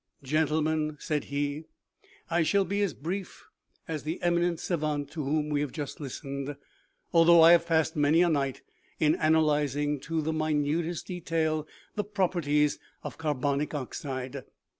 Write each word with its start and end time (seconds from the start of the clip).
"Gentlemen," 0.23 0.97
said 0.99 1.25
he, 1.25 1.65
"I 2.27 2.41
shall 2.41 2.65
be 2.65 2.81
as 2.81 2.95
brief 2.95 3.45
as 3.87 4.01
the 4.01 4.19
emi 4.23 4.39
nent 4.39 4.57
savant 4.59 5.11
to 5.11 5.23
whom 5.23 5.49
we 5.49 5.61
have 5.61 5.71
just 5.71 5.99
listened, 5.99 6.55
although 7.13 7.43
I 7.43 7.51
have 7.51 7.67
passed 7.67 7.95
many 7.95 8.23
a 8.23 8.29
night 8.29 8.63
in 8.99 9.13
analyzing, 9.17 9.99
to 9.99 10.19
the 10.23 10.33
minutest 10.33 11.05
detail, 11.05 11.67
the 11.93 12.03
properties 12.03 12.79
of 13.03 13.19
carbonic 13.19 13.75
oxide. 13.75 14.43